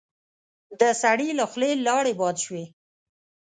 [0.79, 2.63] د سړي له خولې لاړې باد شوې.